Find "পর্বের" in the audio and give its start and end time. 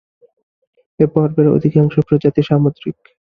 1.15-1.47